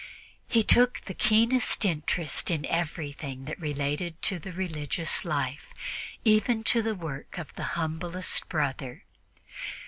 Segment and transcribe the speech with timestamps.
[0.47, 5.67] He took the keenest interest in everything that related to the religious life,
[6.25, 9.03] even to the work of the humblest brother.